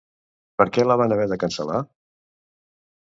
Per 0.61 0.65
què 0.77 0.85
la 0.87 0.95
van 1.01 1.13
haver 1.15 1.27
de 1.33 1.37
cancel·lar? 1.43 1.83